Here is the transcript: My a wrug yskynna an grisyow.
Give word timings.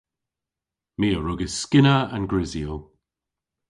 My 0.99 1.09
a 1.17 1.19
wrug 1.19 1.41
yskynna 1.47 1.95
an 2.15 2.23
grisyow. 2.31 2.77